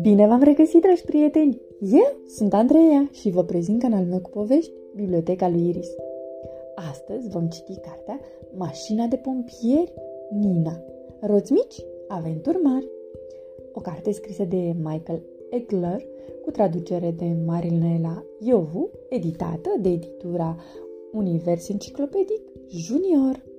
[0.00, 1.60] Bine v-am regăsit, dragi prieteni!
[1.80, 5.88] Eu sunt Andreea și vă prezint canalul meu cu povești, Biblioteca lui Iris.
[6.74, 8.20] Astăzi vom citi cartea
[8.56, 9.92] Mașina de pompieri
[10.30, 10.82] Nina.
[11.20, 12.88] Roți mici, aventuri mari.
[13.72, 16.06] O carte scrisă de Michael Egler
[16.44, 20.56] cu traducere de Marinela Iovu, editată de editura
[21.12, 23.52] Univers Enciclopedic Junior.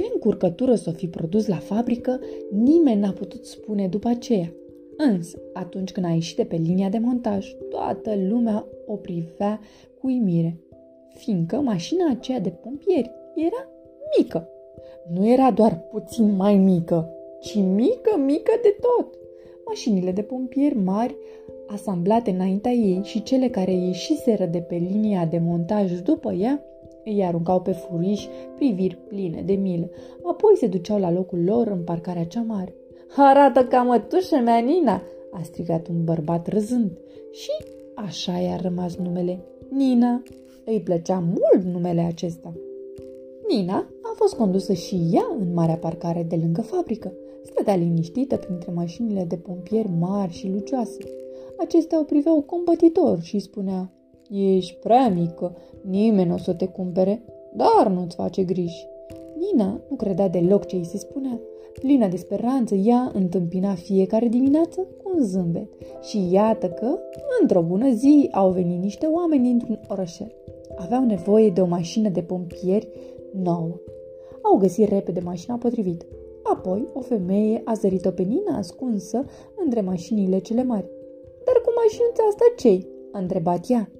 [0.00, 4.52] Ce încurcătură s-o fi produs la fabrică, nimeni n-a putut spune după aceea.
[4.96, 9.60] Însă, atunci când a ieșit de pe linia de montaj, toată lumea o privea
[10.00, 10.56] cu uimire,
[11.14, 13.68] fiindcă mașina aceea de pompieri era
[14.18, 14.48] mică.
[15.12, 17.08] Nu era doar puțin mai mică,
[17.40, 19.18] ci mică, mică de tot.
[19.66, 21.16] Mașinile de pompieri mari,
[21.66, 26.64] asamblate înaintea ei și cele care ieșiseră de pe linia de montaj după ea,
[27.10, 29.90] îi aruncau pe furiș priviri pline de milă,
[30.22, 32.74] apoi se duceau la locul lor în parcarea cea mare.
[33.16, 36.90] Arată ca mătușă mea, Nina!" a strigat un bărbat râzând.
[37.30, 37.50] Și
[37.94, 39.38] așa i-a rămas numele
[39.68, 40.22] Nina.
[40.64, 42.52] Îi plăcea mult numele acesta.
[43.48, 47.12] Nina a fost condusă și ea în marea parcare de lângă fabrică.
[47.44, 50.98] Stătea liniștită printre mașinile de pompieri mari și lucioase.
[51.58, 53.92] Acestea o priveau compătitor și spunea
[54.30, 58.86] Ești prea mică, nimeni nu o să te cumpere, dar nu-ți face griji.
[59.38, 61.40] Nina nu credea deloc ce îi se spunea.
[61.72, 65.68] Plină de speranță, ea întâmpina fiecare dimineață cu un zâmbet.
[66.02, 66.98] Și iată că,
[67.40, 70.32] într-o bună zi, au venit niște oameni dintr-un orășel.
[70.76, 72.88] Aveau nevoie de o mașină de pompieri
[73.42, 73.80] nouă.
[74.42, 76.04] Au găsit repede mașina potrivită.
[76.42, 79.24] Apoi, o femeie a zărit-o pe Nina ascunsă
[79.64, 80.90] între mașinile cele mari.
[81.44, 83.90] Dar cu mașinuța asta ce a întrebat ea.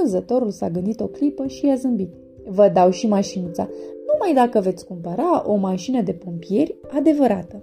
[0.00, 2.12] Vânzătorul s-a gândit o clipă și i-a zâmbit.
[2.46, 3.68] Vă dau și mașinuța,
[4.12, 7.62] numai dacă veți cumpăra o mașină de pompieri adevărată.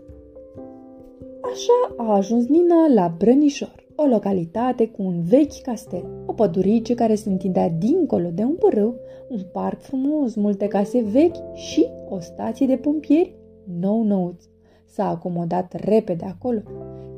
[1.42, 7.16] Așa a ajuns Nina la Brănișor, o localitate cu un vechi castel, o pădurice care
[7.16, 8.96] se întindea dincolo de un părâu,
[9.30, 13.36] un parc frumos, multe case vechi și o stație de pompieri
[13.80, 14.44] nou-nouț.
[14.86, 16.60] S-a acomodat repede acolo,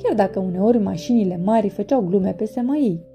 [0.04, 3.08] chiar dacă uneori mașinile mari făceau glume pe seama ei.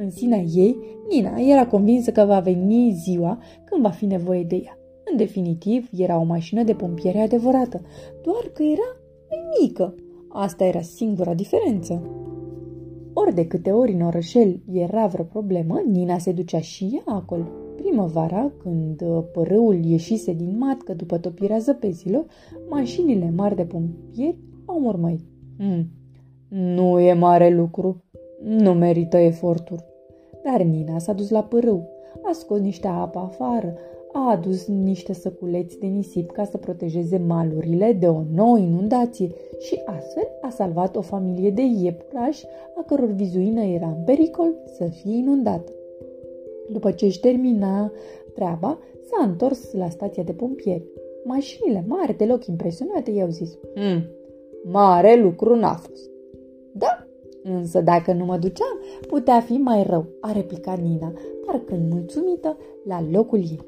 [0.00, 0.76] În sinea ei,
[1.08, 4.78] Nina era convinsă că va veni ziua când va fi nevoie de ea.
[5.10, 7.80] În definitiv, era o mașină de pompiere adevărată,
[8.22, 8.96] doar că era
[9.28, 9.94] mai mică.
[10.28, 12.02] Asta era singura diferență.
[13.12, 17.44] Ori de câte ori în orășel era vreo problemă, Nina se ducea și ea acolo.
[17.76, 22.26] Primăvara, când uh, părâul ieșise din matcă după topirea zăpezilor,
[22.68, 25.20] mașinile mari de pompieri au mormăit.
[25.58, 25.86] Mm,
[26.48, 28.04] nu e mare lucru,
[28.42, 29.84] nu merită eforturi.
[30.44, 31.88] Dar Nina s-a dus la pârâu,
[32.22, 33.76] a scos niște apă afară,
[34.12, 39.80] a adus niște săculeți de nisip ca să protejeze malurile de o nouă inundație și
[39.84, 45.16] astfel a salvat o familie de iepurași a căror vizuină era în pericol să fie
[45.16, 45.72] inundată.
[46.70, 47.92] După ce își termina
[48.34, 50.84] treaba, s-a întors la stația de pompieri.
[51.24, 54.02] Mașinile mari, deloc impresionate, i-au zis hmm,
[54.64, 56.10] Mare lucru n-a fost.
[56.72, 57.07] Da,
[57.42, 58.78] însă dacă nu mă duceam,
[59.08, 61.12] putea fi mai rău, a replicat Nina,
[61.46, 63.60] dar când mulțumită la locul ei.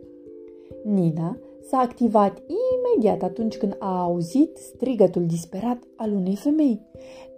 [0.82, 6.80] Nina s-a activat imediat atunci când a auzit strigătul disperat al unei femei.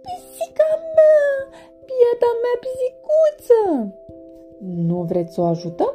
[0.01, 1.25] Pisica mea!
[1.85, 3.93] Biata mea pisicuță!
[4.87, 5.93] Nu vreți să o ajutăm?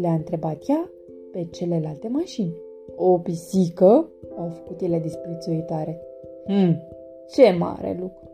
[0.00, 0.90] Le-a întrebat ea
[1.32, 2.54] pe celelalte mașini.
[2.96, 4.10] O pisică?
[4.38, 6.00] Au făcut ele disprețuitoare.
[6.46, 6.82] Hmm,
[7.30, 8.25] ce mare lucru!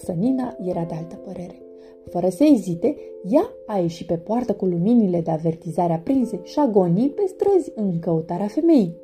[0.00, 1.62] Însă Nina era de altă părere.
[2.10, 2.96] Fără să ezite,
[3.30, 7.72] ea a ieșit pe poartă cu luminile de avertizare aprinse și a gonit pe străzi
[7.74, 8.96] în căutarea femeii.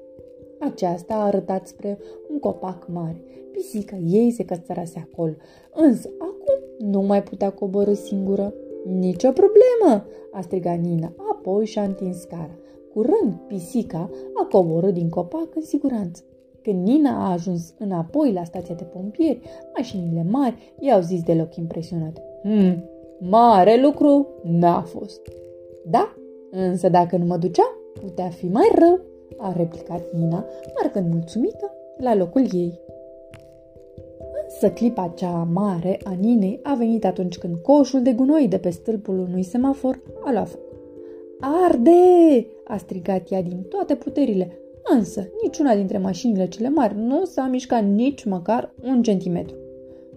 [0.58, 1.98] Aceasta a arătat spre
[2.30, 3.24] un copac mare.
[3.52, 5.32] Pisica ei se cățărase acolo,
[5.74, 8.54] însă acum nu mai putea coborâ singură.
[8.98, 12.58] Nicio problemă, a strigat Nina, apoi și-a întins cara.
[12.92, 16.22] Curând, pisica a coborât din copac în siguranță.
[16.66, 19.40] Când Nina a ajuns înapoi la stația de pompieri,
[19.76, 22.22] mașinile mari i-au zis deloc impresionate.
[22.42, 22.84] Hmm,
[23.18, 25.20] mare lucru n-a fost.
[25.84, 26.14] Da,
[26.50, 29.00] însă dacă nu mă ducea, putea fi mai rău,
[29.36, 30.44] a replicat Nina,
[30.80, 32.80] marcând mulțumită la locul ei.
[34.44, 38.70] Însă clipa cea mare a Ninei a venit atunci când coșul de gunoi de pe
[38.70, 40.60] stâlpul unui semafor a luat foc.
[41.40, 42.46] Arde!
[42.64, 44.58] a strigat ea din toate puterile,
[44.94, 49.56] însă niciuna dintre mașinile cele mari nu s-a mișcat nici măcar un centimetru.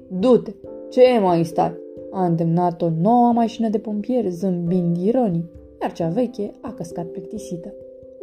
[0.10, 0.52] Du-te!
[0.90, 1.78] Ce mai stai?
[2.12, 5.46] A îndemnat o nouă mașină de pompieri, zâmbind ironic,
[5.82, 7.74] iar cea veche a căscat plictisită.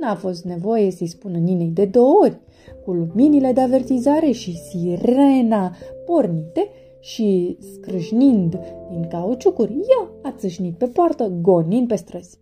[0.01, 2.41] N-a fost nevoie să-i spună Ninei de două ori.
[2.85, 5.75] cu luminile de avertizare și sirena
[6.07, 6.69] pornite
[7.01, 8.59] și scrâșnind
[8.91, 12.39] din cauciucuri, ea a țâșnit pe poartă, gonind pe străzi.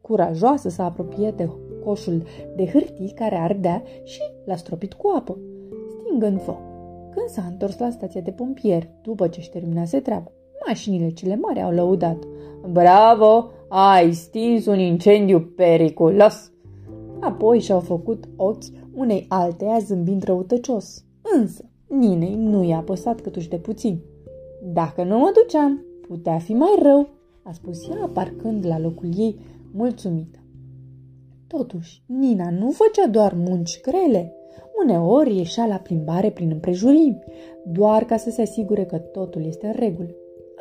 [0.00, 1.44] Curajoasă s-a apropiat de
[1.86, 2.22] coșul
[2.56, 5.38] de hârtii care ardea și l-a stropit cu apă,
[6.00, 6.58] stingând foc.
[7.10, 10.32] Când s-a întors la stația de pompieri, după ce își terminase treaba,
[10.66, 12.24] mașinile cele mari au lăudat.
[12.70, 13.50] Bravo!
[13.68, 16.50] Ai stins un incendiu periculos!
[17.20, 21.04] Apoi și-au făcut ochi unei alteia zâmbind răutăcios.
[21.40, 24.00] Însă, Ninei nu i-a păsat câtuși de puțin.
[24.72, 27.08] Dacă nu mă duceam, putea fi mai rău,
[27.42, 29.36] a spus ea, parcând la locul ei,
[29.72, 30.38] mulțumită.
[31.48, 34.32] Totuși, Nina nu făcea doar munci grele.
[34.82, 37.18] Uneori ieșea la plimbare prin împrejurimi,
[37.64, 40.14] doar ca să se asigure că totul este în regulă.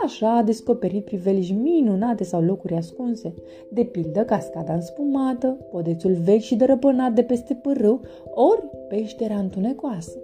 [0.03, 3.33] Așa a descoperit priveliști minunate sau locuri ascunse,
[3.69, 8.01] de pildă cascada înspumată, podețul vechi și dărăpânat de peste pârâu,
[8.33, 10.17] ori peștera întunecoasă.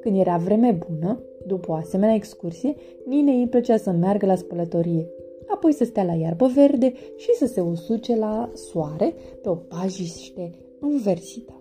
[0.00, 2.74] Când era vreme bună, după o asemenea excursie,
[3.06, 5.08] Ninei îi plăcea să meargă la spălătorie,
[5.48, 10.50] apoi să stea la iarbă verde și să se usuce la soare pe o pajiște
[10.80, 11.52] înversită.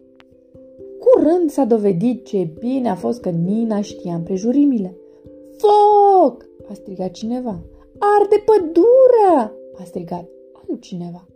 [0.99, 4.97] Curând s-a dovedit ce bine a fost că Nina știa împrejurimile.
[5.57, 6.45] Foc!
[6.69, 7.59] a strigat cineva.
[7.97, 9.53] Arde pădurea!
[9.79, 10.25] a strigat
[10.69, 11.27] altcineva.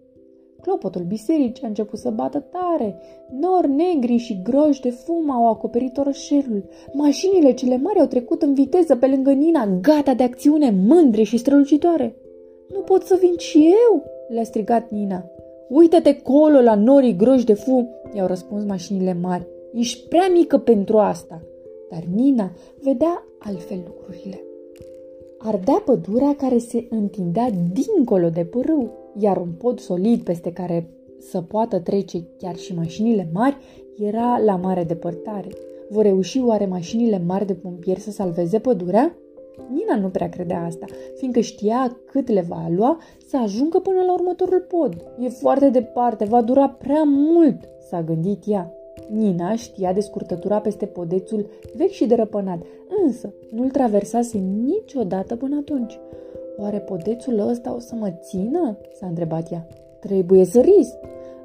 [0.62, 2.96] Clopotul bisericii a început să bată tare.
[3.40, 6.64] Nori negri și groși de fum au acoperit orășelul.
[6.94, 11.38] Mașinile cele mari au trecut în viteză pe lângă Nina, gata de acțiune, mândre și
[11.38, 12.16] strălucitoare.
[12.74, 15.26] Nu pot să vin și eu!" le-a strigat Nina.
[15.70, 19.48] Uită-te colo la norii groși de fum!" i-au răspuns mașinile mari.
[19.74, 21.42] Ești prea mică pentru asta!"
[21.90, 22.52] Dar Nina
[22.84, 24.44] vedea altfel lucrurile.
[25.38, 28.90] Ardea pădurea care se întindea dincolo de pârâu,
[29.20, 30.90] iar un pod solid peste care
[31.20, 33.58] să poată trece chiar și mașinile mari
[33.98, 35.48] era la mare depărtare.
[35.90, 39.16] Vor reuși oare mașinile mari de pompieri să salveze pădurea?
[39.74, 40.86] Nina nu prea credea asta,
[41.16, 42.98] fiindcă știa cât le va lua
[43.28, 44.96] să ajungă până la următorul pod.
[45.20, 48.74] E foarte departe, va dura prea mult, s-a gândit ea.
[49.12, 52.60] Nina știa de scurtătura peste podețul vechi și derăpânat,
[53.06, 56.00] însă nu-l traversase niciodată până atunci.
[56.58, 58.78] Oare podețul ăsta o să mă țină?
[58.94, 59.68] s-a întrebat ea.
[60.00, 60.96] Trebuie să risc.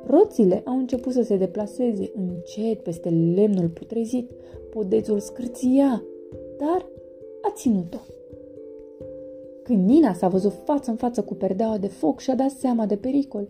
[0.06, 4.30] Roțile au început să se deplaseze încet peste lemnul putrezit.
[4.70, 6.02] Podețul scârția,
[6.58, 6.93] dar a
[7.54, 7.98] ținut-o.
[9.62, 12.96] Când Nina s-a văzut față în față cu perdeaua de foc și-a dat seama de
[12.96, 13.48] pericol.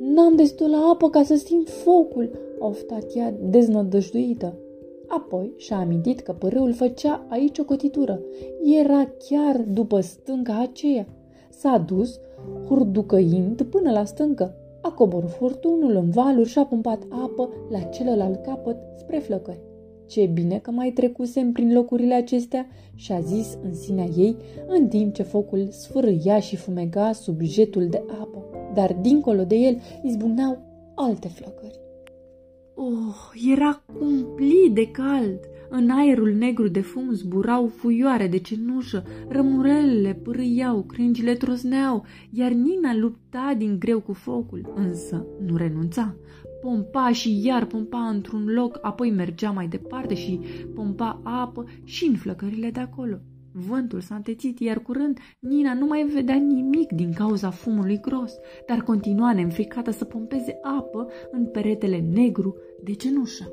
[0.00, 2.30] N-am destul la apă ca să sting focul,
[2.60, 4.54] a oftat ea deznădăjduită.
[5.06, 8.20] Apoi și-a amintit că părâul făcea aici o cotitură.
[8.62, 11.06] Era chiar după stânca aceea.
[11.50, 12.20] S-a dus,
[12.66, 14.54] hurducăind până la stâncă.
[14.80, 19.60] A coborât furtunul în valuri și a pumpat apă la celălalt capăt spre flăcări.
[20.10, 24.36] Ce bine că mai trecusem prin locurile acestea și a zis în sinea ei,
[24.66, 28.44] în timp ce focul sfârâia și fumega sub jetul de apă.
[28.74, 30.58] Dar dincolo de el izbucneau
[30.94, 31.80] alte flăcări.
[32.74, 35.40] Oh, era cumplit de cald.
[35.68, 42.94] În aerul negru de fum zburau fuioare de cenușă, rămurelele pârâiau, crângile trosneau, iar Nina
[42.94, 46.14] lupta din greu cu focul, însă nu renunța.
[46.60, 50.40] Pompa și iar pompa într-un loc, apoi mergea mai departe și
[50.74, 53.16] pompa apă și în flăcările de acolo.
[53.52, 58.82] Vântul s-a întețit, iar curând Nina nu mai vedea nimic din cauza fumului gros, dar
[58.82, 63.52] continua neînfricată să pompeze apă în peretele negru de cenușă.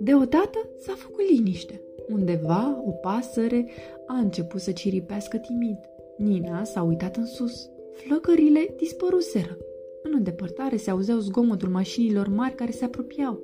[0.00, 1.82] Deodată s-a făcut liniște.
[2.08, 3.70] Undeva o pasăre
[4.06, 5.78] a început să ciripească timid.
[6.16, 7.70] Nina s-a uitat în sus.
[7.92, 9.56] Flăcările dispăruseră.
[10.02, 13.42] În îndepărtare se auzeau zgomotul mașinilor mari care se apropiau.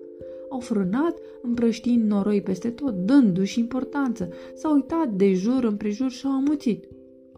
[0.48, 4.28] Au frânat, împrăștiind noroi peste tot, dându-și importanță.
[4.54, 6.88] S-au uitat de jur împrejur și au amuțit.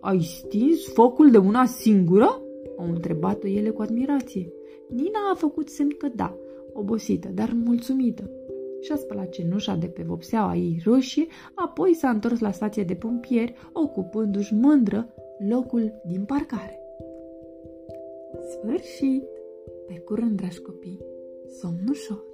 [0.01, 2.41] Ai stins focul de una singură?"
[2.79, 4.53] au întrebat-o ele cu admirație.
[4.89, 6.37] Nina a făcut semn că da,
[6.73, 8.31] obosită, dar mulțumită.
[8.81, 13.55] Și-a spălat cenușa de pe vopseaua ei roșie, apoi s-a întors la stația de pompieri,
[13.73, 15.15] ocupându-și mândră
[15.49, 16.86] locul din parcare.
[18.47, 19.29] Sfârșit!
[19.87, 21.05] Pe curând, dragi copii,
[21.47, 22.25] somn ușor!